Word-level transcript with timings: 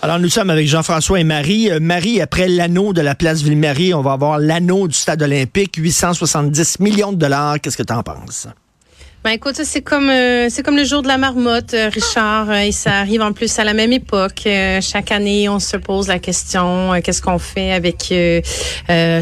Alors, 0.00 0.20
nous 0.20 0.28
sommes 0.28 0.50
avec 0.50 0.68
Jean-François 0.68 1.18
et 1.18 1.24
Marie. 1.24 1.72
Euh, 1.72 1.80
Marie, 1.80 2.20
après 2.20 2.46
l'anneau 2.46 2.92
de 2.92 3.00
la 3.00 3.16
place 3.16 3.42
Ville-Marie, 3.42 3.94
on 3.94 4.00
va 4.00 4.12
avoir 4.12 4.38
l'anneau 4.38 4.86
du 4.86 4.94
stade 4.94 5.20
olympique, 5.22 5.74
870 5.76 6.78
millions 6.78 7.10
de 7.10 7.18
dollars. 7.18 7.60
Qu'est-ce 7.60 7.76
que 7.76 7.82
tu 7.82 7.92
en 7.92 8.04
penses? 8.04 8.46
Ben 9.24 9.30
écoute, 9.30 9.56
c'est 9.64 9.82
comme 9.82 10.10
euh, 10.10 10.46
c'est 10.48 10.62
comme 10.62 10.76
le 10.76 10.84
jour 10.84 11.02
de 11.02 11.08
la 11.08 11.18
marmotte, 11.18 11.74
euh, 11.74 11.90
Richard, 11.92 12.50
euh, 12.50 12.58
et 12.58 12.70
ça 12.70 12.92
arrive 13.00 13.20
en 13.20 13.32
plus 13.32 13.58
à 13.58 13.64
la 13.64 13.74
même 13.74 13.92
époque. 13.92 14.46
chaque 14.80 15.10
année, 15.10 15.48
on 15.48 15.58
se 15.58 15.76
pose 15.76 16.06
la 16.06 16.20
question 16.20 16.92
qu'est-ce 17.02 17.20
qu'on 17.20 17.40
fait 17.40 17.72
avec 17.72 18.14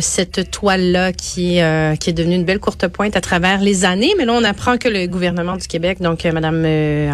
cette 0.02 0.50
toile 0.50 0.92
là 0.92 1.12
qui 1.14 1.60
qui 2.00 2.10
est 2.10 2.12
devenue 2.12 2.34
une 2.34 2.44
belle 2.44 2.60
courte 2.60 2.86
pointe 2.88 3.16
à 3.16 3.22
travers 3.22 3.62
les 3.62 3.86
années. 3.86 4.12
Mais 4.18 4.26
là, 4.26 4.34
on 4.34 4.44
apprend 4.44 4.76
que 4.76 4.88
le 4.88 5.06
gouvernement 5.06 5.56
du 5.56 5.66
Québec, 5.66 6.02
donc 6.02 6.24
Madame 6.24 6.66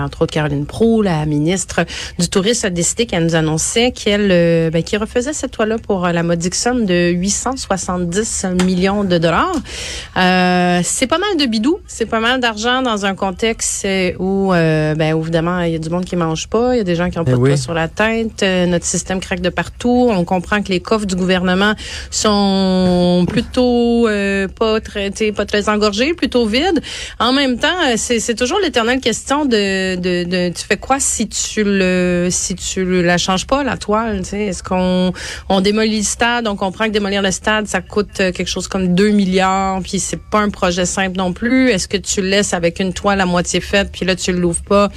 entre 0.02 0.22
autres 0.22 0.32
Caroline 0.32 0.66
Proulx, 0.66 1.04
la 1.04 1.24
ministre 1.24 1.84
du 2.18 2.28
Tourisme, 2.28 2.66
a 2.66 2.70
décidé 2.70 3.06
qu'elle 3.06 3.24
nous 3.24 3.36
annonçait 3.36 3.92
qu'elle 3.92 4.70
ben, 4.70 4.82
refaisait 4.98 5.32
cette 5.32 5.52
toile 5.52 5.68
là 5.68 5.78
pour 5.78 6.08
la 6.08 6.22
modique 6.24 6.56
somme 6.56 6.84
de 6.84 7.10
870 7.12 8.46
millions 8.64 9.04
de 9.04 9.18
dollars. 9.18 9.54
c'est 10.82 11.06
pas 11.06 11.18
mal 11.18 11.36
de 11.38 11.46
bidou, 11.46 11.78
c'est 11.86 12.06
pas 12.06 12.20
mal 12.20 12.40
d'argent 12.40 12.71
dans 12.80 13.04
un 13.04 13.14
contexte 13.14 13.86
où, 14.18 14.52
euh, 14.52 14.94
ben, 14.94 15.18
évidemment, 15.18 15.60
il 15.60 15.72
y 15.72 15.74
a 15.74 15.78
du 15.78 15.90
monde 15.90 16.04
qui 16.04 16.16
mange 16.16 16.48
pas, 16.48 16.74
il 16.74 16.78
y 16.78 16.80
a 16.80 16.84
des 16.84 16.94
gens 16.94 17.10
qui 17.10 17.18
ont 17.18 17.24
pas 17.24 17.32
eh 17.32 17.50
de 17.50 17.56
sur 17.56 17.74
la 17.74 17.88
tête, 17.88 18.42
euh, 18.42 18.66
notre 18.66 18.86
système 18.86 19.20
craque 19.20 19.40
de 19.40 19.50
partout. 19.50 20.08
On 20.10 20.24
comprend 20.24 20.62
que 20.62 20.68
les 20.68 20.80
coffres 20.80 21.04
du 21.04 21.16
gouvernement 21.16 21.74
sont 22.10 23.26
plutôt 23.28 24.08
euh, 24.08 24.48
pas 24.48 24.80
très, 24.80 25.10
pas 25.32 25.44
très 25.44 25.68
engorgés, 25.68 26.14
plutôt 26.14 26.46
vides. 26.46 26.80
En 27.18 27.32
même 27.32 27.58
temps, 27.58 27.68
c'est 27.96 28.34
toujours 28.34 28.58
l'éternelle 28.60 29.00
question 29.00 29.44
de, 29.44 29.96
de, 29.96 30.24
de, 30.24 30.48
tu 30.54 30.64
fais 30.64 30.76
quoi 30.76 31.00
si 31.00 31.28
tu 31.28 31.64
le, 31.64 32.28
si 32.30 32.54
tu 32.54 33.02
la 33.02 33.18
changes 33.18 33.46
pas 33.46 33.64
la 33.64 33.76
toile, 33.76 34.22
Est-ce 34.32 34.62
qu'on 34.62 35.12
on 35.48 35.60
démolit 35.60 35.98
le 35.98 36.04
stade, 36.04 36.46
on 36.46 36.56
comprend 36.56 36.86
que 36.86 36.90
démolir 36.90 37.22
le 37.22 37.32
stade, 37.32 37.66
ça 37.66 37.80
coûte 37.80 38.14
quelque 38.14 38.46
chose 38.46 38.68
comme 38.68 38.94
2 38.94 39.10
milliards, 39.10 39.80
puis 39.82 39.98
c'est 39.98 40.20
pas 40.20 40.38
un 40.38 40.50
projet 40.50 40.86
simple 40.86 41.16
non 41.16 41.32
plus. 41.32 41.70
Est-ce 41.70 41.88
que 41.88 41.96
tu 41.96 42.22
laisses 42.22 42.54
avec 42.62 42.80
une 42.80 42.92
toile 42.92 43.20
à 43.20 43.26
moitié 43.26 43.60
faite, 43.60 43.90
puis 43.92 44.06
là, 44.06 44.14
tu 44.14 44.32
l'ouvres 44.32 44.62
pas 44.62 44.88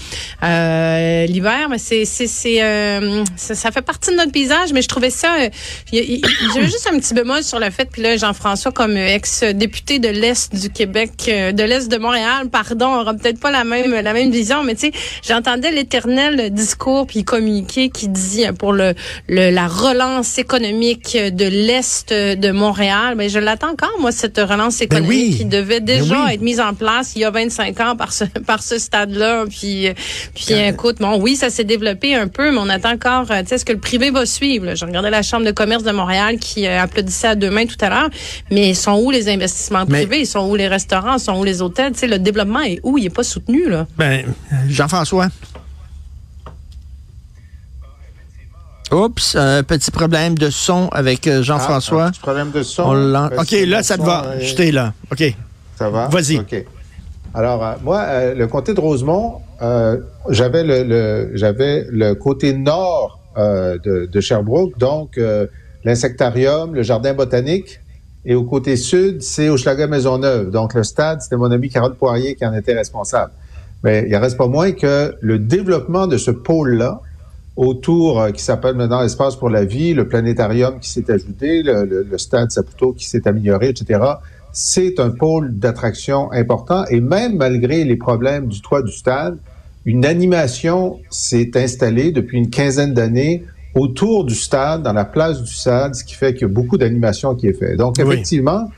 euh, 0.44 1.26
l'hiver. 1.26 1.68
Mais 1.70 1.78
c'est, 1.78 2.06
c'est, 2.06 2.28
c'est 2.28 2.62
euh, 2.62 3.24
ça, 3.36 3.72
fait 3.72 3.82
partie 3.82 4.12
de 4.12 4.16
notre 4.16 4.32
paysage, 4.32 4.72
mais 4.74 4.82
je 4.82 4.88
trouvais 4.88 5.10
ça... 5.10 5.36
Euh, 5.40 5.50
j'avais 5.92 6.66
juste 6.66 6.90
un 6.92 7.00
petit 7.00 7.14
bémol 7.14 7.44
sur 7.44 7.60
le 7.60 7.70
fait, 7.70 7.90
puis 7.92 8.02
là, 8.02 8.18
Jean-François, 8.18 8.72
comme 8.72 8.98
ex-député 8.98 10.00
de 10.00 10.10
l'Est 10.10 10.56
du 10.56 10.70
Québec, 10.70 11.12
de 11.28 11.64
l'Est 11.64 11.90
de 11.90 11.98
Montréal, 11.98 12.50
pardon, 12.52 12.88
aura 12.88 13.14
peut-être 13.14 13.40
pas 13.40 13.52
la 13.52 13.64
même 13.64 13.94
la 13.94 14.14
même 14.14 14.32
vision, 14.32 14.64
mais 14.64 14.76
tu 14.76 14.88
sais, 14.88 14.92
j'entendais 15.28 15.72
l'éternel 15.72 16.52
discours 16.52 17.08
puis 17.08 17.24
communiqué 17.24 17.90
qui 17.90 18.08
dit 18.08 18.46
pour 18.60 18.74
le, 18.74 18.94
la 19.28 19.68
relance 19.68 20.38
économique 20.38 21.18
de 21.18 21.46
l'Est 21.46 22.14
de 22.14 22.52
Montréal. 22.52 23.16
Mais 23.18 23.30
je 23.30 23.40
l'attends 23.40 23.72
encore, 23.72 23.96
moi, 24.00 24.12
cette 24.12 24.38
relance 24.38 24.80
ben 24.80 24.86
économique 24.86 25.38
qui 25.38 25.46
devait 25.46 25.80
ben 25.80 25.98
déjà 25.98 26.34
être 26.34 26.42
mise 26.42 26.60
en 26.60 26.74
place 26.74 27.14
il 27.16 27.22
y 27.22 27.26
a 27.26 27.32
25 27.32 27.55
ans 27.60 27.96
par 27.96 28.14
ce 28.14 28.24
par 28.46 28.62
ce 28.62 28.78
stade-là. 28.78 29.46
Puis 29.50 29.90
puis 30.34 30.54
écoute, 30.54 30.98
bon 31.00 31.20
oui, 31.20 31.36
ça 31.36 31.50
s'est 31.50 31.64
développé 31.64 32.16
un 32.16 32.28
peu, 32.28 32.52
mais 32.52 32.58
on 32.60 32.70
attend 32.70 32.94
encore. 32.94 33.32
Euh, 33.32 33.42
tu 33.42 33.48
sais, 33.48 33.56
est-ce 33.56 33.66
que 33.66 33.74
le 33.74 33.80
privé 33.80 34.12
va 34.12 34.26
suivre 34.26 34.76
J'ai 34.76 34.86
regardé 34.86 35.10
la 35.10 35.22
chambre 35.22 35.46
de 35.46 35.52
commerce 35.52 35.84
de 35.84 35.92
Montréal 35.92 36.38
qui 36.40 36.68
euh, 36.68 36.82
applaudissait 36.82 37.28
à 37.28 37.36
deux 37.36 37.50
mains 37.50 37.66
tout 37.66 37.78
à 37.82 37.90
l'heure. 37.90 38.10
Mais 38.52 38.74
sont 38.74 39.00
où 39.00 39.12
les 39.12 39.30
investissements 39.30 39.86
privés? 39.86 40.22
Ils 40.22 40.28
sont 40.28 40.50
où 40.50 40.56
les 40.56 40.68
restaurants? 40.68 41.18
Sont 41.18 41.40
où 41.40 41.44
les 41.44 41.62
hôtels? 41.62 41.94
Tu 41.94 42.00
sais, 42.00 42.08
le 42.08 42.20
développement 42.20 42.62
est 42.62 42.80
où? 42.84 42.98
Il 42.98 43.06
est 43.06 43.10
pas 43.10 43.24
soutenu 43.24 43.70
là. 43.70 43.88
Ben 43.98 44.26
Jean-François? 44.68 45.30
Oups, 48.92 49.36
un 49.36 49.64
petit 49.64 49.90
problème 49.90 50.38
de 50.38 50.50
son 50.50 50.90
avec 50.90 51.28
euh, 51.28 51.42
Jean-François. 51.42 52.06
Ah, 52.06 52.12
petit 52.12 52.20
problème 52.20 52.52
de 52.52 52.62
son. 52.64 52.84
OK, 53.38 53.52
là, 53.66 53.82
ça 53.82 53.98
te 53.98 54.04
va. 54.04 54.40
J'étais 54.40 54.72
là. 54.72 54.94
OK. 55.12 55.24
Ça 55.76 55.90
va? 55.90 56.08
Vas-y. 56.08 56.38
OK. 56.38 56.66
Alors, 57.36 57.66
euh, 57.66 57.74
moi, 57.84 58.00
euh, 58.00 58.34
le 58.34 58.48
comté 58.48 58.74
de 58.74 58.80
Rosemont, 58.80 59.42
euh, 59.62 59.98
j'avais 60.30 60.64
le, 60.64 62.14
côté 62.14 62.54
nord 62.54 63.20
de, 63.36 64.22
Sherbrooke, 64.22 64.78
donc 64.78 65.20
l'insectarium, 65.84 66.74
le 66.74 66.82
jardin 66.82 67.14
botanique, 67.14 67.82
et 68.24 68.34
au 68.36 68.46
côté 68.46 68.78
sud, 68.78 69.22
c'est 69.22 69.50
Hochelaga 69.50 69.88
Maisonneuve. 69.88 70.50
Donc, 70.50 70.74
le 70.74 70.84
stade, 70.84 71.22
c'était 71.22 71.36
mon 71.36 71.52
ami 71.52 71.70
Carole 71.70 71.96
Poirier 71.96 72.36
qui 72.36 72.46
en 72.46 72.54
était 72.54 72.74
responsable. 72.74 73.34
Mais 73.84 74.06
il 74.08 74.16
reste 74.16 74.38
pas 74.38 74.48
moins 74.48 74.72
que 74.72 75.14
le 75.20 75.38
développement 75.38 76.08
de 76.08 76.18
ce 76.18 76.32
pôle-là, 76.32 77.02
autour, 77.58 78.28
qui 78.34 78.42
s'appelle 78.42 78.76
maintenant 78.76 79.02
Espace 79.04 79.36
pour 79.36 79.50
la 79.50 79.64
vie, 79.66 79.94
le 79.94 80.08
planétarium 80.08 80.80
qui 80.80 80.90
s'est 80.90 81.12
ajouté, 81.12 81.62
le 81.64 82.18
stade 82.18 82.52
Saputo 82.52 82.94
qui 82.94 83.08
s'est 83.08 83.28
amélioré, 83.28 83.70
etc., 83.70 84.00
c'est 84.56 85.02
un 85.02 85.10
pôle 85.10 85.60
d'attraction 85.60 86.32
important 86.32 86.86
et 86.90 87.02
même 87.02 87.36
malgré 87.36 87.84
les 87.84 87.98
problèmes 87.98 88.48
du 88.48 88.62
toit 88.62 88.82
du 88.82 88.92
stade, 88.92 89.38
une 89.84 90.06
animation 90.06 91.00
s'est 91.10 91.52
installée 91.56 92.14
depuis 92.14 92.38
une 92.38 92.50
quinzaine 92.50 92.94
d'années 92.94 93.44
autour 93.76 94.24
du 94.24 94.34
stade, 94.34 94.82
dans 94.82 94.94
la 94.94 95.04
place 95.04 95.44
du 95.44 95.54
stade, 95.54 95.94
ce 95.94 96.06
qui 96.06 96.16
fait 96.16 96.34
qu'il 96.34 96.44
y 96.44 96.46
a 96.46 96.54
beaucoup 96.54 96.78
d'animation 96.78 97.36
qui 97.36 97.48
est 97.48 97.54
fait. 97.54 97.76
Donc, 97.76 98.00
effectivement, 98.00 98.72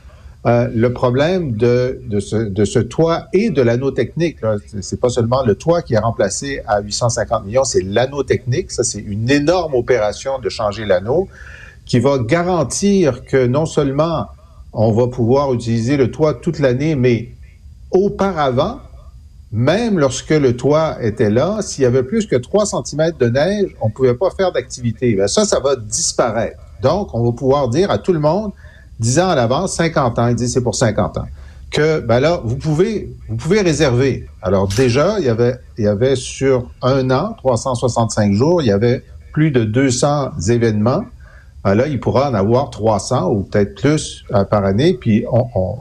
euh, 0.46 0.68
le 0.74 0.92
problème 0.92 1.52
de, 1.52 2.00
de, 2.06 2.18
ce, 2.18 2.34
de 2.34 2.64
ce 2.64 2.80
toit 2.80 3.28
et 3.32 3.50
de 3.50 3.62
l'anneau 3.62 3.92
technique, 3.92 4.38
c'est 4.80 4.98
pas 4.98 5.10
seulement 5.10 5.44
le 5.44 5.54
toit 5.54 5.82
qui 5.82 5.94
est 5.94 5.98
remplacé 5.98 6.60
à 6.66 6.80
850 6.80 7.46
millions, 7.46 7.62
c'est 7.62 7.82
l'anneau 7.82 8.24
technique. 8.24 8.72
Ça, 8.72 8.82
c'est 8.82 9.00
une 9.00 9.30
énorme 9.30 9.74
opération 9.74 10.40
de 10.40 10.48
changer 10.48 10.84
l'anneau 10.84 11.28
qui 11.86 12.00
va 12.00 12.18
garantir 12.18 13.24
que 13.24 13.46
non 13.46 13.64
seulement 13.64 14.26
on 14.80 14.92
va 14.92 15.08
pouvoir 15.08 15.52
utiliser 15.52 15.96
le 15.96 16.08
toit 16.08 16.34
toute 16.34 16.60
l'année, 16.60 16.94
mais 16.94 17.32
auparavant, 17.90 18.78
même 19.50 19.98
lorsque 19.98 20.30
le 20.30 20.56
toit 20.56 20.98
était 21.02 21.30
là, 21.30 21.62
s'il 21.62 21.82
y 21.82 21.84
avait 21.84 22.04
plus 22.04 22.26
que 22.26 22.36
3 22.36 22.64
cm 22.66 23.10
de 23.18 23.26
neige, 23.26 23.74
on 23.80 23.88
ne 23.88 23.92
pouvait 23.92 24.14
pas 24.14 24.30
faire 24.30 24.52
d'activité. 24.52 25.16
Ben, 25.16 25.26
ça, 25.26 25.44
ça 25.44 25.58
va 25.58 25.74
disparaître. 25.74 26.60
Donc, 26.80 27.12
on 27.12 27.24
va 27.24 27.32
pouvoir 27.32 27.68
dire 27.68 27.90
à 27.90 27.98
tout 27.98 28.12
le 28.12 28.20
monde, 28.20 28.52
10 29.00 29.18
ans 29.18 29.30
à 29.30 29.34
l'avance, 29.34 29.74
50 29.74 30.16
ans, 30.16 30.28
il 30.28 30.36
dit 30.36 30.48
c'est 30.48 30.62
pour 30.62 30.76
50 30.76 31.18
ans, 31.18 31.26
que 31.72 31.98
ben 31.98 32.20
là, 32.20 32.40
vous 32.44 32.54
pouvez, 32.54 33.12
vous 33.28 33.34
pouvez 33.34 33.62
réserver. 33.62 34.28
Alors 34.42 34.68
déjà, 34.68 35.18
il 35.18 35.24
y 35.24 35.28
avait, 35.28 35.56
il 35.76 35.86
y 35.86 35.88
avait 35.88 36.14
sur 36.14 36.70
un 36.82 37.10
an, 37.10 37.34
365 37.38 38.32
jours, 38.32 38.62
il 38.62 38.68
y 38.68 38.72
avait 38.72 39.02
plus 39.32 39.50
de 39.50 39.64
200 39.64 40.38
événements 40.50 41.02
là, 41.64 41.86
il 41.86 42.00
pourra 42.00 42.30
en 42.30 42.34
avoir 42.34 42.70
300 42.70 43.30
ou 43.30 43.42
peut-être 43.42 43.74
plus 43.74 44.24
euh, 44.32 44.44
par 44.44 44.64
année, 44.64 44.94
puis 44.94 45.24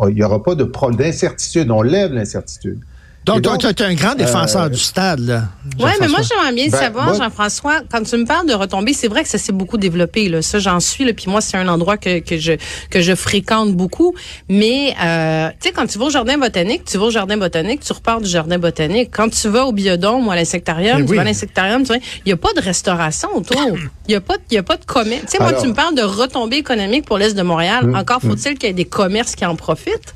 il 0.08 0.14
n'y 0.16 0.24
aura 0.24 0.42
pas 0.44 0.56
de 0.56 0.64
d'incertitude. 0.96 1.72
On 1.72 1.82
lève 1.82 2.14
l'incertitude. 2.14 2.80
Donc, 3.28 3.60
tu 3.60 3.68
es 3.68 3.82
un 3.82 3.94
grand 3.94 4.16
défenseur 4.16 4.64
euh, 4.64 4.70
du 4.70 4.80
stade, 4.80 5.20
là. 5.20 5.44
Oui, 5.80 5.92
mais 6.00 6.08
moi, 6.08 6.20
j'aimerais 6.22 6.54
bien 6.54 6.68
ben, 6.70 6.78
savoir, 6.78 7.14
Jean-François, 7.14 7.82
quand 7.92 8.02
tu 8.04 8.16
me 8.16 8.26
parles 8.26 8.48
de 8.48 8.54
retombées, 8.54 8.94
c'est 8.94 9.10
vrai 9.10 9.24
que 9.24 9.30
ça 9.30 9.38
s'est 9.38 9.52
beaucoup 9.52 9.78
développé, 9.78 10.30
là. 10.30 10.42
Ça, 10.42 10.60
j'en 10.60 10.80
suis, 10.80 11.04
là. 11.04 11.14
Puis 11.14 11.26
moi, 11.30 11.42
c'est 11.42 11.58
un 11.58 11.68
endroit 11.68 11.98
que, 11.98 12.20
que, 12.20 12.38
je, 12.38 12.54
que 12.90 13.02
je 13.02 13.14
fréquente 13.16 13.74
beaucoup. 13.74 14.16
Mais, 14.50 14.96
euh, 15.04 15.50
tu 15.60 15.68
sais, 15.68 15.72
quand 15.74 15.86
tu 15.88 16.00
vas 16.00 16.06
au 16.06 16.10
jardin 16.10 16.38
botanique, 16.38 16.86
tu 16.86 16.98
vas 16.98 17.06
au 17.06 17.12
jardin 17.12 17.38
botanique, 17.38 17.82
tu 17.82 17.92
repars 17.92 18.22
du 18.22 18.30
jardin 18.30 18.58
botanique. 18.58 19.10
Quand 19.14 19.30
tu 19.30 19.50
vas 19.50 19.66
au 19.66 19.74
biodôme 19.74 20.28
ou 20.28 20.32
à 20.32 20.36
l'insectarium, 20.36 21.06
tu 21.06 21.16
vas 21.16 21.22
à 21.22 21.26
l'insectarium, 21.26 21.82
tu 21.82 21.88
vois, 21.88 21.98
il 21.98 22.28
n'y 22.28 22.34
a 22.34 22.38
pas 22.38 22.54
de 22.54 22.62
restauration 22.62 23.30
autour. 23.36 23.78
Il 24.08 24.12
n'y 24.12 24.16
a 24.16 24.22
pas, 24.22 24.36
il 24.50 24.58
a 24.58 24.64
pas 24.64 24.78
de 24.78 24.86
commerce. 24.86 25.26
Tu 25.26 25.38
sais, 25.38 25.40
moi, 25.40 25.54
tu 25.54 25.68
me 25.68 25.74
parles 25.74 25.96
de 25.96 26.02
retombées 26.02 26.58
économiques 26.58 27.06
pour 27.06 27.18
l'Est 27.18 27.34
de 27.34 27.42
Montréal. 27.42 27.88
Mm, 27.88 27.96
Encore 27.96 28.24
mm. 28.24 28.30
faut-il 28.30 28.58
qu'il 28.58 28.70
y 28.70 28.72
ait 28.72 28.74
des 28.74 28.86
commerces 28.86 29.36
qui 29.36 29.46
en 29.46 29.56
profitent. 29.56 30.16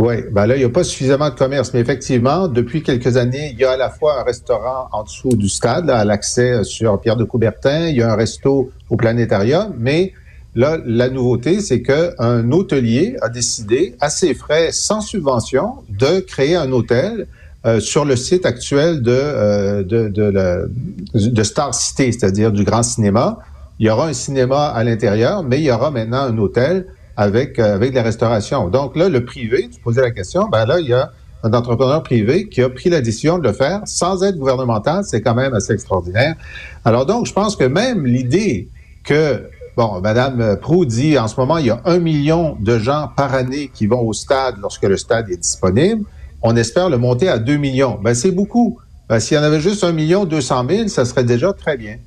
Oui, 0.00 0.14
ben 0.30 0.46
là, 0.46 0.54
il 0.54 0.60
n'y 0.60 0.64
a 0.64 0.68
pas 0.68 0.84
suffisamment 0.84 1.28
de 1.28 1.34
commerce, 1.34 1.74
mais 1.74 1.80
effectivement, 1.80 2.46
depuis 2.46 2.84
quelques 2.84 3.16
années, 3.16 3.50
il 3.52 3.58
y 3.58 3.64
a 3.64 3.72
à 3.72 3.76
la 3.76 3.90
fois 3.90 4.20
un 4.20 4.22
restaurant 4.22 4.88
en 4.92 5.02
dessous 5.02 5.34
du 5.34 5.48
stade, 5.48 5.90
à 5.90 6.04
l'accès 6.04 6.62
sur 6.62 7.00
Pierre 7.00 7.16
de 7.16 7.24
Coubertin, 7.24 7.88
il 7.88 7.96
y 7.96 8.02
a 8.02 8.12
un 8.12 8.14
resto 8.14 8.70
au 8.90 8.96
planétarium, 8.96 9.74
mais 9.76 10.12
là, 10.54 10.78
la 10.86 11.08
nouveauté, 11.08 11.60
c'est 11.60 11.82
qu'un 11.82 12.52
hôtelier 12.52 13.16
a 13.22 13.28
décidé, 13.28 13.96
à 13.98 14.08
ses 14.08 14.34
frais, 14.34 14.68
sans 14.70 15.00
subvention, 15.00 15.78
de 15.88 16.20
créer 16.20 16.54
un 16.54 16.70
hôtel 16.70 17.26
euh, 17.66 17.80
sur 17.80 18.04
le 18.04 18.14
site 18.14 18.46
actuel 18.46 19.02
de, 19.02 19.10
euh, 19.10 19.82
de, 19.82 20.06
de, 20.06 20.70
de 21.12 21.42
Star 21.42 21.74
City, 21.74 22.12
c'est-à-dire 22.12 22.52
du 22.52 22.62
grand 22.62 22.84
cinéma. 22.84 23.40
Il 23.80 23.86
y 23.86 23.90
aura 23.90 24.06
un 24.06 24.12
cinéma 24.12 24.68
à 24.68 24.84
l'intérieur, 24.84 25.42
mais 25.42 25.58
il 25.58 25.64
y 25.64 25.72
aura 25.72 25.90
maintenant 25.90 26.22
un 26.22 26.38
hôtel 26.38 26.86
avec, 27.18 27.58
euh, 27.58 27.74
avec 27.74 27.92
la 27.94 28.02
restauration. 28.02 28.68
Donc 28.68 28.96
là, 28.96 29.08
le 29.08 29.24
privé, 29.24 29.68
tu 29.70 29.80
posais 29.80 30.00
la 30.00 30.12
question, 30.12 30.48
ben 30.48 30.64
là, 30.64 30.78
il 30.78 30.86
y 30.86 30.94
a 30.94 31.10
un 31.42 31.52
entrepreneur 31.52 32.02
privé 32.02 32.48
qui 32.48 32.62
a 32.62 32.68
pris 32.70 32.90
la 32.90 33.00
décision 33.00 33.38
de 33.38 33.48
le 33.48 33.52
faire 33.52 33.80
sans 33.86 34.22
aide 34.22 34.36
gouvernementale. 34.36 35.02
C'est 35.04 35.20
quand 35.20 35.34
même 35.34 35.52
assez 35.52 35.72
extraordinaire. 35.72 36.36
Alors 36.84 37.06
donc, 37.06 37.26
je 37.26 37.32
pense 37.32 37.56
que 37.56 37.64
même 37.64 38.06
l'idée 38.06 38.68
que 39.04 39.42
Bon, 39.76 40.00
Madame 40.00 40.56
Prou 40.60 40.84
dit 40.84 41.16
en 41.16 41.28
ce 41.28 41.38
moment, 41.38 41.58
il 41.58 41.66
y 41.66 41.70
a 41.70 41.80
un 41.84 42.00
million 42.00 42.56
de 42.58 42.80
gens 42.80 43.10
par 43.16 43.32
année 43.32 43.70
qui 43.72 43.86
vont 43.86 44.00
au 44.00 44.12
stade 44.12 44.56
lorsque 44.60 44.82
le 44.82 44.96
stade 44.96 45.30
est 45.30 45.36
disponible. 45.36 46.04
On 46.42 46.56
espère 46.56 46.90
le 46.90 46.98
monter 46.98 47.28
à 47.28 47.38
deux 47.38 47.58
millions. 47.58 47.96
Ben, 48.02 48.12
c'est 48.12 48.32
beaucoup. 48.32 48.80
Ben, 49.08 49.20
S'il 49.20 49.36
y 49.36 49.40
en 49.40 49.44
avait 49.44 49.60
juste 49.60 49.84
un 49.84 49.92
million 49.92 50.24
deux 50.24 50.40
cent 50.40 50.64
mille, 50.64 50.90
ça 50.90 51.04
serait 51.04 51.22
déjà 51.22 51.52
très 51.52 51.76
bien. 51.76 51.98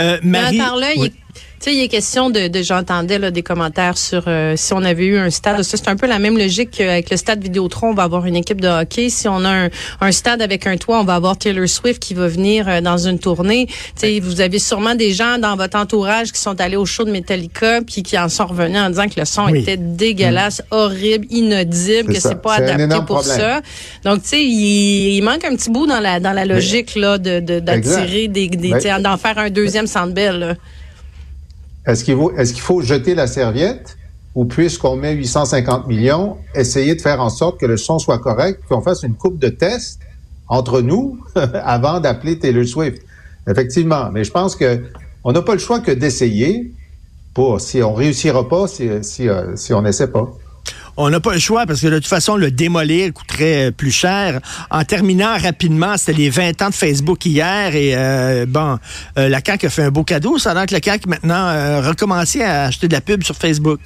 Euh, 0.00 0.16
Marie, 0.22 0.62
Mais 0.98 1.12
tu 1.64 1.70
sais, 1.70 1.76
il 1.76 1.82
est 1.82 1.88
question 1.88 2.28
de, 2.28 2.48
de 2.48 2.62
j'entendais 2.62 3.18
là, 3.18 3.30
des 3.30 3.42
commentaires 3.42 3.96
sur 3.96 4.24
euh, 4.26 4.54
si 4.54 4.74
on 4.74 4.82
avait 4.82 5.06
eu 5.06 5.16
un 5.16 5.30
stade. 5.30 5.62
C'est 5.62 5.88
un 5.88 5.96
peu 5.96 6.06
la 6.06 6.18
même 6.18 6.36
logique 6.36 6.72
qu'avec 6.72 7.10
le 7.10 7.16
stade 7.16 7.42
Vidéotron, 7.42 7.90
on 7.90 7.94
va 7.94 8.02
avoir 8.02 8.26
une 8.26 8.36
équipe 8.36 8.60
de 8.60 8.68
hockey. 8.68 9.08
Si 9.08 9.28
on 9.28 9.44
a 9.44 9.50
un, 9.50 9.70
un, 10.00 10.12
stade 10.12 10.42
avec 10.42 10.66
un 10.66 10.76
toit, 10.76 11.00
on 11.00 11.04
va 11.04 11.14
avoir 11.14 11.38
Taylor 11.38 11.66
Swift 11.66 12.02
qui 12.02 12.12
va 12.12 12.28
venir 12.28 12.68
euh, 12.68 12.80
dans 12.80 12.98
une 12.98 13.18
tournée. 13.18 13.66
Tu 13.66 13.74
sais, 13.96 14.20
vous 14.20 14.40
avez 14.40 14.58
sûrement 14.58 14.94
des 14.94 15.12
gens 15.12 15.38
dans 15.38 15.56
votre 15.56 15.78
entourage 15.78 16.32
qui 16.32 16.40
sont 16.40 16.60
allés 16.60 16.76
au 16.76 16.84
show 16.84 17.04
de 17.04 17.10
Metallica 17.10 17.80
puis 17.80 18.02
qui 18.02 18.18
en 18.18 18.28
sont 18.28 18.46
revenus 18.46 18.78
en 18.78 18.90
disant 18.90 19.08
que 19.08 19.18
le 19.18 19.24
son 19.24 19.48
était 19.48 19.78
dégueulasse, 19.78 20.60
mm. 20.60 20.74
horrible, 20.74 21.26
inaudible, 21.30 22.12
que 22.12 22.20
c'est 22.20 22.42
pas 22.42 22.56
adapté 22.56 22.98
pour 23.06 23.22
ça. 23.22 23.62
Donc, 24.04 24.22
tu 24.22 24.28
sais, 24.28 24.44
il, 24.44 25.16
il, 25.16 25.22
manque 25.22 25.44
un 25.44 25.56
petit 25.56 25.70
bout 25.70 25.86
dans 25.86 26.00
la 26.00 26.20
dans 26.20 26.32
la 26.32 26.44
logique 26.44 26.94
là 26.94 27.16
de 27.16 27.40
d'attirer 27.40 28.28
des, 28.28 28.48
des 28.48 28.74
d'en 29.00 29.16
faire 29.16 29.38
un 29.38 29.48
deuxième 29.48 29.86
Sandbell. 29.86 30.58
Est-ce 31.86 32.04
qu'il 32.04 32.16
faut, 32.16 32.32
est 32.36 32.52
qu'il 32.52 32.62
faut 32.62 32.80
jeter 32.80 33.14
la 33.14 33.26
serviette 33.26 33.96
ou 34.34 34.46
puisqu'on 34.46 34.96
met 34.96 35.12
850 35.12 35.86
millions, 35.86 36.38
essayer 36.54 36.94
de 36.94 37.00
faire 37.00 37.20
en 37.20 37.30
sorte 37.30 37.60
que 37.60 37.66
le 37.66 37.76
son 37.76 37.98
soit 37.98 38.18
correct, 38.18 38.62
qu'on 38.68 38.80
fasse 38.80 39.02
une 39.04 39.14
coupe 39.14 39.38
de 39.38 39.48
tests 39.48 40.00
entre 40.48 40.80
nous 40.80 41.18
avant 41.34 42.00
d'appeler 42.00 42.38
Taylor 42.38 42.64
Swift? 42.64 43.02
Effectivement, 43.48 44.10
mais 44.10 44.24
je 44.24 44.32
pense 44.32 44.56
que 44.56 44.82
on 45.22 45.32
n'a 45.32 45.42
pas 45.42 45.52
le 45.52 45.58
choix 45.58 45.80
que 45.80 45.92
d'essayer 45.92 46.72
pour 47.32 47.60
si 47.60 47.82
on 47.82 47.94
réussira 47.94 48.48
pas, 48.48 48.66
si, 48.66 48.88
si, 49.02 49.28
euh, 49.28 49.56
si 49.56 49.72
on 49.72 49.82
n'essaie 49.82 50.08
pas. 50.10 50.32
On 50.96 51.10
n'a 51.10 51.20
pas 51.20 51.32
le 51.32 51.40
choix 51.40 51.66
parce 51.66 51.80
que 51.80 51.88
de 51.88 51.98
toute 51.98 52.06
façon, 52.06 52.36
le 52.36 52.50
démolir 52.50 53.12
coûterait 53.12 53.66
euh, 53.66 53.70
plus 53.70 53.90
cher. 53.90 54.40
En 54.70 54.84
terminant 54.84 55.36
rapidement, 55.36 55.96
c'était 55.96 56.12
les 56.12 56.30
20 56.30 56.62
ans 56.62 56.70
de 56.70 56.74
Facebook 56.74 57.24
hier 57.26 57.74
et 57.74 57.94
euh, 57.96 58.46
bon, 58.46 58.78
euh, 59.18 59.28
la 59.28 59.40
CAQ 59.44 59.66
a 59.66 59.70
fait 59.70 59.82
un 59.82 59.90
beau 59.90 60.04
cadeau. 60.04 60.38
Ça 60.38 60.52
a 60.52 60.66
que 60.66 60.72
la 60.72 60.80
CAQ 60.82 61.08
maintenant 61.08 61.48
euh, 61.48 61.80
recommencer 61.80 62.42
à 62.42 62.64
acheter 62.64 62.88
de 62.88 62.92
la 62.92 63.00
pub 63.00 63.22
sur 63.24 63.34
Facebook. 63.36 63.80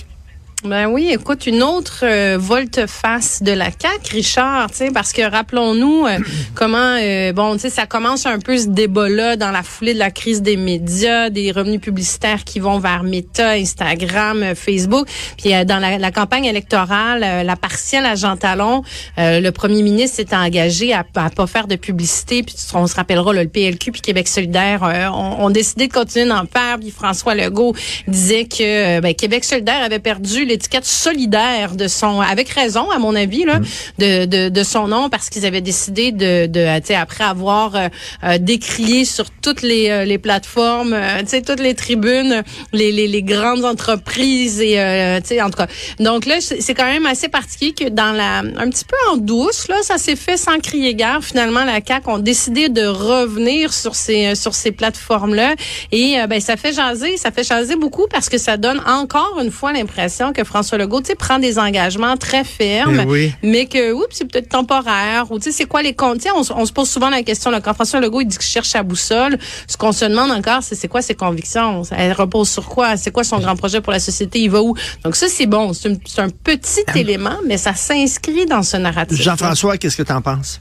Ben 0.65 0.87
oui, 0.87 1.11
écoute, 1.13 1.47
une 1.47 1.63
autre 1.63 2.01
euh, 2.03 2.37
volte-face 2.37 3.45
de 3.45 3.53
la 3.53 3.67
CAQ, 3.67 4.17
Richard, 4.17 4.67
parce 4.93 5.13
que 5.13 5.23
rappelons-nous 5.23 6.05
euh, 6.05 6.19
comment, 6.57 6.97
euh, 7.01 7.33
bon, 7.33 7.53
tu 7.55 7.61
sais, 7.61 7.71
ça 7.71 7.87
commence 7.87 8.27
un 8.27 8.41
peu 8.41 8.59
ce 8.59 8.67
débat-là 8.67 9.37
dans 9.37 9.53
la 9.53 9.63
foulée 9.63 9.95
de 9.95 10.01
la 10.01 10.11
crise 10.11 10.43
des 10.43 10.57
médias, 10.57 11.31
des 11.31 11.53
revenus 11.53 11.81
publicitaires 11.81 12.43
qui 12.43 12.59
vont 12.59 12.81
vers 12.81 13.05
Meta, 13.05 13.51
Instagram, 13.51 14.57
Facebook. 14.57 15.07
Puis 15.37 15.53
dans 15.65 15.79
la, 15.79 16.11
campagne 16.11 16.47
électorale, 16.47 17.47
la 17.47 17.57
partielle 17.57 18.05
à 18.05 18.17
Jean 18.17 18.37
Talon, 18.37 18.83
le 19.17 19.51
premier 19.51 19.83
ministre 19.83 20.17
s'est 20.17 20.35
engagé 20.35 20.93
à, 20.93 21.05
à 21.15 21.31
pas 21.31 21.47
faire 21.47 21.69
de 21.69 21.77
publicité. 21.77 22.43
Puis 22.43 22.57
on 22.75 22.89
se 22.89 22.97
rappellera, 22.97 23.33
le 23.33 23.47
PLQ 23.47 23.93
puis 23.93 24.01
Québec 24.01 24.27
solidaire 24.27 24.83
ont, 24.83 25.45
ont, 25.45 25.51
décidé 25.51 25.87
de 25.87 25.93
continuer 25.93 26.27
d'en 26.27 26.45
faire. 26.47 26.79
Puis 26.81 26.91
François 26.91 27.37
Legault 27.37 27.75
disait 28.09 28.47
que 28.47 28.99
ben, 29.01 29.15
Québec 29.15 29.45
solidaire 29.45 29.83
avait 29.85 30.01
perdu 30.01 30.48
l'étiquette 30.49 30.85
solidaire 30.85 31.75
de 31.75 31.87
son, 31.89 32.21
avec 32.21 32.49
raison 32.49 32.91
à 32.91 32.99
mon 32.99 33.15
avis 33.15 33.45
là, 33.45 33.61
mm. 33.61 33.65
de, 33.99 34.25
de, 34.25 34.49
de, 34.49 34.63
son 34.63 34.89
nom 34.89 35.09
parce 35.09 35.31
qu'ils 35.31 35.47
avaient 35.47 35.61
décidé 35.61 36.13
de, 36.13 36.47
de 36.47 36.61
après 36.95 37.25
avoir 37.25 37.75
euh, 37.75 37.89
euh, 38.25 38.39
décrié 38.39 39.05
sur 39.05 39.31
toutes 39.31 39.63
les, 39.63 39.89
euh, 39.91 40.05
les 40.05 40.19
plateformes, 40.19 40.97
tu 41.21 41.27
sais 41.27 41.43
toutes 41.43 41.61
les 41.61 41.75
tribunes, 41.75 42.43
les, 42.73 42.93
les, 42.93 43.07
les 43.07 43.23
grandes 43.23 43.65
entreprises 43.65 44.61
et 44.61 44.75
tu 45.23 45.29
sais 45.29 45.43
en 45.43 45.51
tout 45.51 45.59
cas. 45.59 45.67
Donc 46.01 46.27
là 46.27 46.37
c'est 46.41 46.75
quand 46.75 46.87
même 46.87 47.07
assez 47.07 47.29
particulier 47.29 47.73
que 47.73 47.89
dans 47.89 48.13
la 48.13 48.39
un 48.39 48.71
petit 48.71 48.85
peu 48.85 48.97
en 49.13 49.17
douce 49.17 49.69
là, 49.69 49.77
ça 49.83 49.99
s'est 49.99 50.17
fait 50.17 50.37
sans 50.37 50.59
crier 50.59 50.95
gare. 50.95 51.23
Finalement 51.23 51.65
la 51.65 51.81
CAC 51.81 52.09
ont 52.09 52.19
décidé 52.19 52.69
de 52.69 52.87
revenir 52.87 53.73
sur 53.73 53.95
ces 53.95 54.35
sur 54.35 54.55
ces 54.55 54.73
plateformes 54.73 55.35
là 55.35 55.55
et 55.93 56.17
ben 56.29 56.41
ça 56.41 56.57
fait 56.57 56.73
jaser, 56.73 57.17
ça 57.17 57.31
fait 57.31 57.45
jaser 57.45 57.77
beaucoup 57.77 58.07
parce 58.11 58.29
que 58.29 58.39
ça 58.39 58.57
donne 58.57 58.81
encore 58.87 59.39
une 59.43 59.51
fois 59.51 59.73
l'impression 59.73 60.33
que 60.33 60.38
François 60.45 60.79
Legault, 60.79 61.01
tu 61.01 61.09
sais, 61.09 61.15
prend 61.15 61.39
des 61.39 61.59
engagements 61.59 62.17
très 62.17 62.45
fermes, 62.45 63.05
eh 63.15 63.33
mais 63.43 63.67
que, 63.67 63.93
oups, 63.93 64.07
c'est 64.11 64.31
peut-être 64.31 64.49
temporaire, 64.49 65.31
ou 65.31 65.39
tu 65.39 65.45
sais, 65.45 65.53
c'est 65.53 65.67
quoi 65.67 65.83
les 65.83 65.95
comptes? 65.95 66.27
On, 66.35 66.41
on, 66.41 66.67
se 66.67 66.73
pose 66.73 66.89
souvent 66.89 67.11
la 67.11 67.23
question, 67.23 67.51
là, 67.51 67.61
quand 67.61 67.75
François 67.75 68.01
Legault, 68.01 68.23
il 68.23 68.27
dit 68.27 68.39
qu'il 68.39 68.47
cherche 68.47 68.75
à 68.75 68.83
boussole, 68.83 69.39
ce 69.67 69.77
qu'on 69.77 69.93
se 69.93 70.05
demande 70.05 70.31
encore, 70.31 70.63
c'est 70.63 70.79
c'est 70.79 70.89
quoi 70.89 71.03
ses 71.03 71.15
convictions? 71.15 71.83
Elle 71.91 72.13
repose 72.13 72.49
sur 72.49 72.67
quoi? 72.67 72.97
C'est 72.97 73.11
quoi 73.11 73.25
son 73.25 73.39
grand 73.39 73.57
projet 73.57 73.81
pour 73.81 73.93
la 73.93 73.99
société? 73.99 74.41
Il 74.41 74.51
va 74.51 74.63
où? 74.63 74.75
Donc 75.05 75.17
ça, 75.17 75.27
c'est 75.29 75.47
bon. 75.47 75.73
C'est 75.73 75.91
un 76.19 76.29
petit 76.29 76.85
ah. 76.87 76.99
élément, 76.99 77.39
mais 77.47 77.59
ça 77.59 77.75
s'inscrit 77.75 78.47
dans 78.47 78.63
ce 78.63 78.77
narratif. 78.77 79.21
Jean-François, 79.21 79.77
qu'est-ce 79.77 79.97
que 79.97 80.03
tu 80.03 80.13
en 80.13 80.23
penses? 80.23 80.61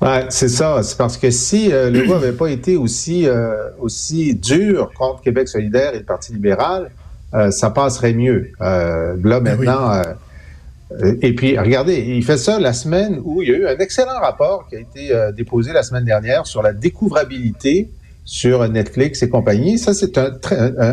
Ouais, 0.00 0.26
c'est 0.28 0.48
ça. 0.48 0.82
C'est 0.82 0.96
parce 0.96 1.16
que 1.16 1.30
si 1.30 1.72
euh, 1.72 1.90
Legault 1.90 2.14
n'avait 2.14 2.32
pas 2.32 2.50
été 2.50 2.76
aussi, 2.76 3.26
euh, 3.26 3.70
aussi 3.80 4.34
dur 4.34 4.90
contre 4.96 5.22
Québec 5.22 5.48
solidaire 5.48 5.94
et 5.94 5.98
le 5.98 6.04
Parti 6.04 6.32
libéral, 6.32 6.90
euh, 7.36 7.50
ça 7.50 7.70
passerait 7.70 8.14
mieux. 8.14 8.52
Euh, 8.60 9.16
là, 9.22 9.40
ben 9.40 9.56
maintenant... 9.56 9.92
Euh, 9.92 11.14
et 11.20 11.34
puis, 11.34 11.58
regardez, 11.58 11.96
il 11.96 12.24
fait 12.24 12.38
ça 12.38 12.60
la 12.60 12.72
semaine 12.72 13.20
où 13.24 13.42
il 13.42 13.48
y 13.48 13.52
a 13.52 13.56
eu 13.56 13.66
un 13.66 13.76
excellent 13.78 14.20
rapport 14.20 14.68
qui 14.68 14.76
a 14.76 14.78
été 14.78 15.12
déposé 15.36 15.72
la 15.72 15.82
semaine 15.82 16.04
dernière 16.04 16.46
sur 16.46 16.62
la 16.62 16.72
découvrabilité 16.72 17.90
sur 18.24 18.66
Netflix 18.68 19.20
et 19.24 19.28
compagnie. 19.28 19.78
Ça, 19.78 19.94
c'est 19.94 20.16
un, 20.16 20.30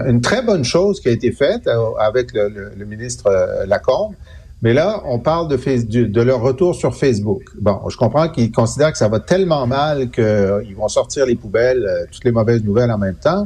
une 0.07 0.21
très 0.21 0.41
bonne 0.41 0.63
chose 0.63 0.99
qui 0.99 1.09
a 1.09 1.11
été 1.11 1.31
faite 1.31 1.69
avec 1.99 2.33
le, 2.33 2.71
le, 2.75 2.85
ministre 2.85 3.29
Lacombe. 3.67 4.15
Mais 4.63 4.73
là, 4.73 4.99
on 5.05 5.19
parle 5.19 5.47
de, 5.47 6.05
de, 6.05 6.21
leur 6.21 6.41
retour 6.41 6.73
sur 6.73 6.95
Facebook. 6.95 7.43
Bon, 7.61 7.87
je 7.87 7.95
comprends 7.95 8.29
qu'ils 8.29 8.51
considèrent 8.51 8.93
que 8.93 8.97
ça 8.97 9.09
va 9.09 9.19
tellement 9.19 9.67
mal 9.67 10.09
qu'ils 10.09 10.75
vont 10.75 10.87
sortir 10.87 11.27
les 11.27 11.35
poubelles, 11.35 12.07
toutes 12.11 12.23
les 12.23 12.31
mauvaises 12.31 12.63
nouvelles 12.63 12.91
en 12.91 12.97
même 12.97 13.15
temps. 13.15 13.43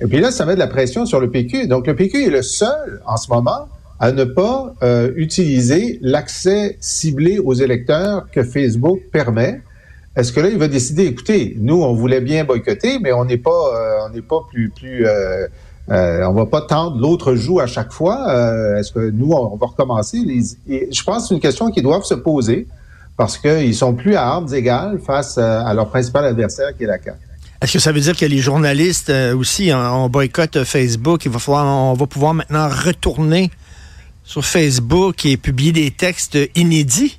Et 0.00 0.06
puis 0.06 0.20
là, 0.20 0.30
ça 0.30 0.44
met 0.44 0.54
de 0.54 0.58
la 0.58 0.66
pression 0.66 1.06
sur 1.06 1.20
le 1.20 1.30
PQ. 1.30 1.68
Donc, 1.68 1.86
le 1.86 1.94
PQ 1.94 2.26
est 2.26 2.30
le 2.30 2.42
seul 2.42 3.00
en 3.06 3.16
ce 3.16 3.30
moment 3.30 3.68
à 3.98 4.12
ne 4.12 4.24
pas 4.24 4.74
euh, 4.82 5.10
utiliser 5.16 5.98
l'accès 6.02 6.76
ciblé 6.80 7.38
aux 7.38 7.54
électeurs 7.54 8.26
que 8.30 8.42
Facebook 8.42 9.00
permet. 9.10 9.62
Est-ce 10.16 10.32
que 10.32 10.40
là, 10.40 10.48
il 10.48 10.58
va 10.58 10.68
décider, 10.68 11.04
écoutez, 11.04 11.56
nous, 11.58 11.82
on 11.82 11.94
voulait 11.94 12.20
bien 12.20 12.44
boycotter, 12.44 12.98
mais 13.00 13.12
on 13.12 13.24
n'est 13.24 13.38
pas, 13.38 13.50
euh, 13.50 14.06
on 14.06 14.14
n'est 14.14 14.22
pas 14.22 14.40
plus, 14.50 14.68
plus, 14.68 15.06
euh, 15.06 15.46
euh, 15.90 16.24
on 16.26 16.32
va 16.32 16.46
pas 16.46 16.62
tendre 16.62 16.98
l'autre 16.98 17.34
joue 17.34 17.60
à 17.60 17.66
chaque 17.66 17.92
fois. 17.92 18.28
Euh, 18.28 18.78
est-ce 18.78 18.92
que 18.92 19.10
nous, 19.10 19.30
on 19.32 19.56
va 19.56 19.66
recommencer. 19.66 20.18
Je 20.66 21.02
pense 21.04 21.22
que 21.22 21.28
c'est 21.28 21.34
une 21.34 21.40
question 21.40 21.70
qu'ils 21.70 21.82
doivent 21.82 22.04
se 22.04 22.14
poser 22.14 22.66
parce 23.16 23.38
qu'ils 23.38 23.74
sont 23.74 23.94
plus 23.94 24.14
à 24.14 24.26
armes 24.26 24.52
égales 24.52 24.98
face 24.98 25.38
à, 25.38 25.72
leur 25.74 25.88
principal 25.88 26.24
adversaire 26.24 26.76
qui 26.76 26.84
est 26.84 26.88
la 26.88 26.98
CAQ. 27.02 27.18
Est-ce 27.62 27.72
que 27.72 27.78
ça 27.78 27.92
veut 27.92 28.00
dire 28.00 28.16
que 28.16 28.26
les 28.26 28.38
journalistes 28.38 29.10
euh, 29.10 29.34
aussi, 29.34 29.70
on, 29.72 30.08
boycotte 30.08 30.64
Facebook, 30.64 31.24
il 31.24 31.30
va 31.30 31.38
falloir, 31.38 31.66
on 31.66 31.94
va 31.94 32.06
pouvoir 32.06 32.34
maintenant 32.34 32.68
retourner 32.68 33.50
sur 34.24 34.44
Facebook 34.44 35.24
et 35.24 35.36
publier 35.36 35.72
des 35.72 35.90
textes 35.90 36.38
inédits? 36.54 37.18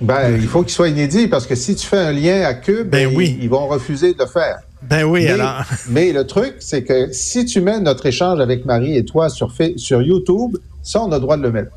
Ben, 0.00 0.36
il 0.36 0.48
faut 0.48 0.62
qu'ils 0.62 0.72
soient 0.72 0.88
inédits 0.88 1.28
parce 1.28 1.46
que 1.46 1.54
si 1.54 1.74
tu 1.76 1.86
fais 1.86 1.98
un 1.98 2.12
lien 2.12 2.42
à 2.42 2.54
Cube, 2.54 2.88
ben, 2.88 3.10
oui. 3.14 3.38
ils, 3.40 3.48
vont 3.48 3.66
refuser 3.66 4.14
de 4.14 4.18
le 4.18 4.26
faire. 4.26 4.58
Ben 4.82 5.04
oui, 5.04 5.26
alors. 5.28 5.62
mais 5.88 6.12
le 6.12 6.26
truc, 6.26 6.54
c'est 6.58 6.84
que 6.84 7.12
si 7.12 7.44
tu 7.44 7.60
mets 7.60 7.80
notre 7.80 8.06
échange 8.06 8.40
avec 8.40 8.64
Marie 8.64 8.96
et 8.96 9.04
toi 9.04 9.28
sur, 9.28 9.52
sur 9.76 10.02
YouTube, 10.02 10.56
ça, 10.82 11.02
on 11.02 11.12
a 11.12 11.16
le 11.16 11.20
droit 11.20 11.36
de 11.36 11.42
le 11.42 11.52
mettre. 11.52 11.70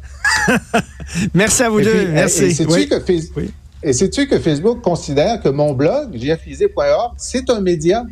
Merci 1.34 1.64
à 1.64 1.70
vous 1.70 1.82
deux. 1.82 2.08
Merci. 2.08 2.46
Et, 2.46 2.88
que 2.88 3.00
Facebook, 3.00 3.44
et 3.84 3.94
sais-tu 3.94 4.28
que 4.28 4.40
Facebook 4.40 4.82
considère 4.82 5.42
que 5.42 5.50
mon 5.50 5.74
blog, 5.74 6.16
jflisé.org, 6.16 7.14
c'est 7.18 7.50
un 7.50 7.62
média? 7.62 8.04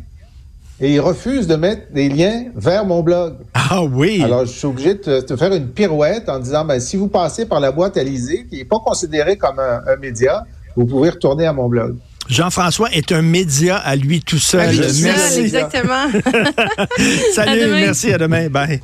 Et 0.80 0.94
il 0.94 1.00
refuse 1.00 1.46
de 1.46 1.54
mettre 1.54 1.92
des 1.92 2.08
liens 2.08 2.46
vers 2.56 2.84
mon 2.84 3.02
blog. 3.02 3.34
Ah 3.54 3.84
oui. 3.84 4.20
Alors, 4.22 4.44
je 4.44 4.50
suis 4.50 4.66
obligé 4.66 4.94
de 4.94 5.20
te, 5.20 5.36
faire 5.36 5.52
une 5.54 5.68
pirouette 5.68 6.28
en 6.28 6.40
disant, 6.40 6.64
ben, 6.64 6.80
si 6.80 6.96
vous 6.96 7.08
passez 7.08 7.46
par 7.46 7.60
la 7.60 7.70
boîte 7.70 7.96
Alizé, 7.96 8.46
qui 8.50 8.56
n'est 8.56 8.64
pas 8.64 8.80
considérée 8.84 9.36
comme 9.36 9.60
un, 9.60 9.96
média, 10.00 10.44
vous 10.74 10.84
pouvez 10.84 11.10
retourner 11.10 11.46
à 11.46 11.52
mon 11.52 11.68
blog. 11.68 11.96
Jean-François 12.28 12.90
est 12.92 13.12
un 13.12 13.22
média 13.22 13.76
à 13.76 13.94
lui 13.94 14.22
tout 14.22 14.38
seul. 14.38 14.74
Merci. 14.74 15.40
exactement. 15.40 16.08
Salut, 17.34 17.70
merci, 17.70 18.12
à 18.12 18.18
demain. 18.18 18.48
Bye. 18.48 18.80